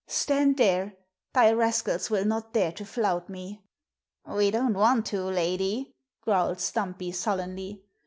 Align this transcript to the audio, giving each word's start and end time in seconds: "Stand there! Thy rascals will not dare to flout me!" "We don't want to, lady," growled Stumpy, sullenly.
"Stand 0.07 0.57
there! 0.57 0.95
Thy 1.31 1.51
rascals 1.51 2.09
will 2.09 2.25
not 2.25 2.53
dare 2.53 2.71
to 2.71 2.83
flout 2.85 3.29
me!" 3.29 3.61
"We 4.27 4.49
don't 4.49 4.73
want 4.73 5.05
to, 5.13 5.21
lady," 5.25 5.93
growled 6.21 6.59
Stumpy, 6.59 7.11
sullenly. 7.11 7.83